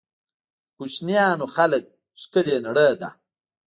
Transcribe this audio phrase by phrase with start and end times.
[0.03, 0.03] د
[0.77, 1.83] کوچنیانو ژوند
[2.21, 3.09] ښکلې نړۍ ده